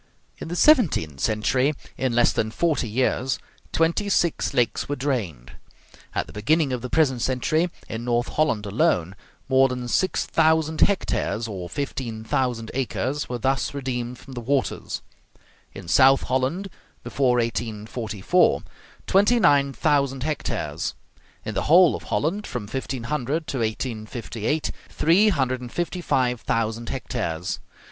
In 0.39 0.47
the 0.47 0.55
seventeenth 0.55 1.19
century, 1.19 1.73
in 1.95 2.13
less 2.15 2.33
than 2.33 2.49
forty 2.49 2.89
years, 2.89 3.37
twenty 3.71 4.09
six 4.09 4.51
lakes 4.51 4.89
were 4.89 4.95
drained. 4.95 5.51
At 6.15 6.25
the 6.25 6.33
beginning 6.33 6.73
of 6.73 6.81
the 6.81 6.89
present 6.89 7.21
century, 7.21 7.69
in 7.87 8.03
North 8.03 8.29
Holland 8.29 8.65
alone, 8.65 9.15
more 9.47 9.67
than 9.67 9.87
six 9.87 10.25
thousand 10.25 10.81
hectares 10.81 11.47
(or 11.47 11.69
fifteen 11.69 12.23
thousand 12.23 12.71
acres) 12.73 13.29
were 13.29 13.37
thus 13.37 13.75
redeemed 13.75 14.17
from 14.17 14.33
the 14.33 14.41
waters; 14.41 15.03
in 15.71 15.87
South 15.87 16.23
Holland, 16.23 16.71
before 17.03 17.37
1844, 17.37 18.63
twenty 19.05 19.39
nine 19.39 19.71
thousand 19.71 20.23
hectares; 20.23 20.95
in 21.45 21.53
the 21.53 21.65
whole 21.69 21.95
of 21.95 22.05
Holland, 22.05 22.47
from 22.47 22.63
1500 22.63 23.45
to 23.45 23.59
1858, 23.59 24.71
three 24.89 25.29
hundred 25.29 25.61
and 25.61 25.71
fifty 25.71 26.01
five 26.01 26.41
thousand 26.41 26.89
hectares. 26.89 27.59